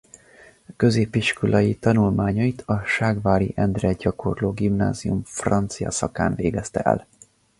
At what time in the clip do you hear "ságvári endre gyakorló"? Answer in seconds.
2.85-4.51